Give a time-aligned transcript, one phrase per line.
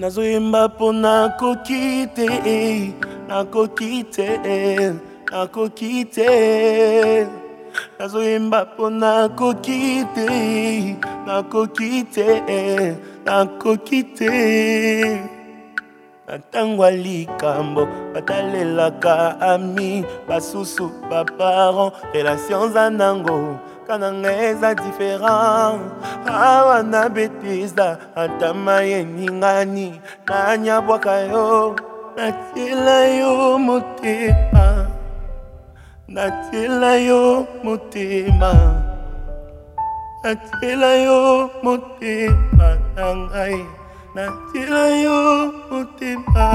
[0.00, 2.26] nazoyemba mpo nakoki te
[3.28, 4.28] nakoki te
[5.32, 6.30] nakoki te
[7.98, 9.82] nazoyemba mpo nakoki
[10.14, 10.28] te
[11.26, 12.28] nakoki te
[13.26, 14.32] nakoki te
[16.28, 24.70] na ntango ya likambo batalelaka ami basusu baparan relation za nango kaka na ngai eza
[24.76, 25.80] diferent
[26.28, 27.88] awa na betisa
[28.22, 29.88] atama yeningani
[30.28, 31.48] nanyabwaka yo
[32.16, 33.32] natiela yo
[33.66, 34.66] motema
[36.14, 38.52] natiela yo motema
[40.22, 41.20] natiela yo
[41.64, 43.60] motema na ngai
[44.14, 45.18] natiela yo
[45.72, 46.46] motema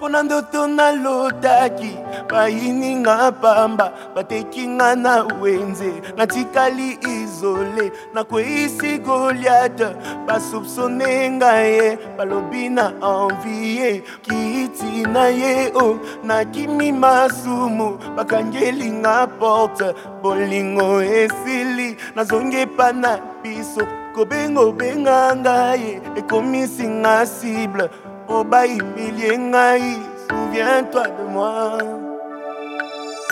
[0.00, 1.92] mpo na ndoto nalotaki
[2.30, 9.92] bayininga pamba batekinga na wenze natikali izole nakweyisi goliata
[10.26, 13.90] basupsone nga ye balobi na anvie
[14.24, 15.98] kiiti na ye o
[16.28, 19.88] nakimi masumu bakangelinga porte
[20.22, 20.88] bolingo
[21.20, 23.10] esili nazongi epa na
[23.42, 23.82] biso
[24.14, 25.84] kobenga obenga ngai
[26.20, 27.86] ekomisi nga cible
[28.32, 29.86] oh bah humilié ngai
[30.30, 31.82] souviens-toi de moi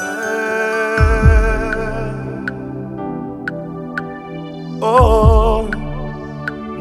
[0.03, 2.11] euh,
[4.83, 5.71] oh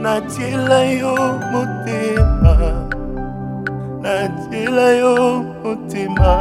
[0.04, 1.14] natiela yo
[1.54, 2.54] motema
[4.04, 5.14] natiela yo
[5.64, 6.34] motema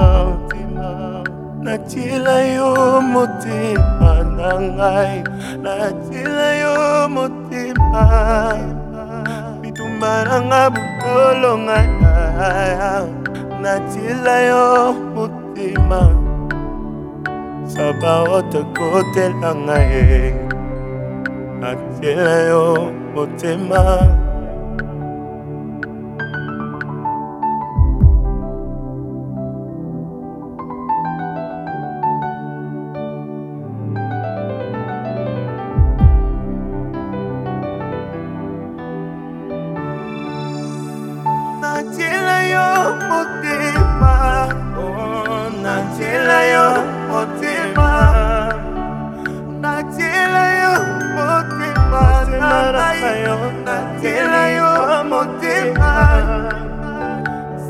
[1.65, 2.73] natiela yo
[3.15, 5.17] motema na ngai
[5.65, 6.77] natiela yo
[7.17, 8.01] motema
[9.61, 11.81] bitumba na ngai olonga
[13.61, 16.01] natila yo motema
[17.71, 20.19] sabaote kotela ngai
[21.61, 23.83] natila yo motema
[49.67, 50.73] natiela yo
[51.17, 52.03] motema
[53.67, 54.71] natiela yo
[55.11, 55.93] motema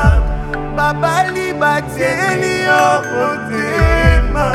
[0.75, 4.45] babali batieli yo motema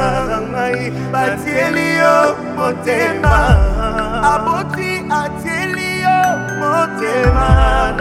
[1.13, 2.15] batieli yo
[2.57, 3.37] motema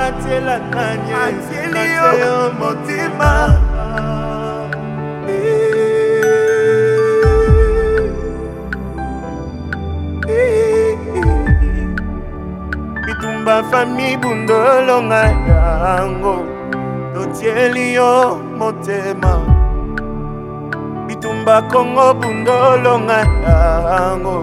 [0.03, 3.31] natiela kanye atieli yo motima
[13.05, 15.23] bitumba fami bundolonga
[15.87, 16.35] yango
[17.15, 18.11] totieli yo
[18.59, 19.31] motema
[21.07, 23.19] bitumba kongo bundolonga
[23.87, 24.35] yango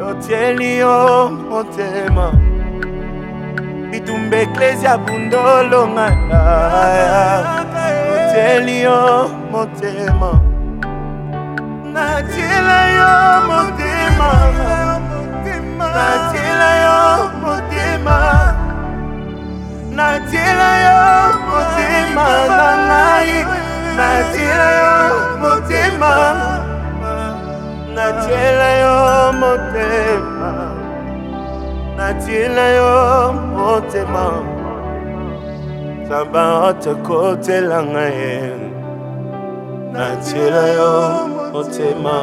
[0.00, 0.96] totieli yo
[1.50, 2.47] motema
[3.90, 6.40] bitumba eklesia bundolongana
[8.14, 9.00] oteli yo
[9.52, 10.30] motema
[11.94, 13.12] natila yo
[13.48, 14.30] motema
[15.96, 17.02] natila yo
[17.42, 18.20] motema
[19.96, 21.08] natila yo
[21.48, 22.26] motema
[22.58, 23.34] na ngai
[23.96, 24.94] natila yo
[25.42, 26.14] motema
[27.96, 29.02] natila yo
[29.40, 30.52] motema
[31.96, 32.90] natila yo
[33.78, 34.24] motema
[36.02, 38.32] nzambe otekotelanga ye
[39.92, 40.92] natiela yo
[41.52, 42.16] motema